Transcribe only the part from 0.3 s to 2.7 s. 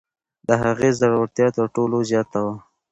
د هغې زړورتیا تر ټولو زیاته وه.